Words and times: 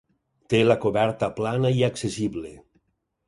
Té 0.53 0.61
la 0.67 0.77
coberta 0.85 1.29
plana 1.39 1.71
i 1.81 1.85
accessible. 1.89 2.55